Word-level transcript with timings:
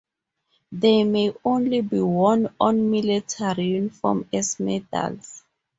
They 0.71 1.03
may 1.03 1.31
only 1.45 1.81
be 1.81 1.99
worn 2.01 2.49
on 2.59 2.89
military 2.89 3.65
uniform 3.67 4.27
as 4.33 4.59
medals. 4.59 5.43